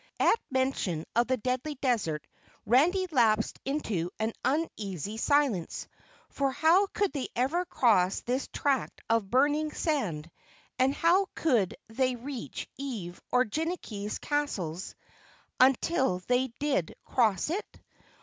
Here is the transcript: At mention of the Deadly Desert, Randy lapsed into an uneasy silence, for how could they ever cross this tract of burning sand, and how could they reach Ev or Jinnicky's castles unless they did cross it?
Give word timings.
At 0.19 0.39
mention 0.49 1.05
of 1.15 1.27
the 1.27 1.37
Deadly 1.37 1.75
Desert, 1.75 2.25
Randy 2.65 3.05
lapsed 3.11 3.59
into 3.65 4.09
an 4.17 4.33
uneasy 4.43 5.17
silence, 5.17 5.87
for 6.29 6.51
how 6.51 6.87
could 6.87 7.13
they 7.13 7.27
ever 7.35 7.65
cross 7.65 8.21
this 8.21 8.47
tract 8.51 9.01
of 9.11 9.29
burning 9.29 9.71
sand, 9.71 10.31
and 10.79 10.91
how 10.95 11.27
could 11.35 11.75
they 11.87 12.15
reach 12.15 12.67
Ev 12.79 13.21
or 13.31 13.45
Jinnicky's 13.45 14.17
castles 14.17 14.95
unless 15.59 16.25
they 16.25 16.47
did 16.57 16.95
cross 17.05 17.51
it? 17.51 17.79